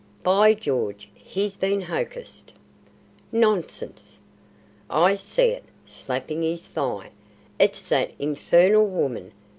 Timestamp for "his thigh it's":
6.41-7.83